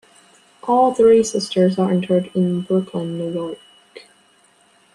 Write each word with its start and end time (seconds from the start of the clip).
All 0.63 0.95
three 0.95 1.21
sisters 1.23 1.77
are 1.77 1.93
interred 1.93 2.31
in 2.35 2.61
Brooklyn, 2.61 3.19
New 3.19 3.31
York. 3.31 3.59